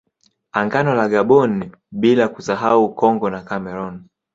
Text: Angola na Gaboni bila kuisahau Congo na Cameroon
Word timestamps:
Angola 0.59 0.93
na 0.95 1.05
Gaboni 1.13 1.65
bila 2.01 2.23
kuisahau 2.33 2.95
Congo 3.01 3.27
na 3.29 3.41
Cameroon 3.49 3.95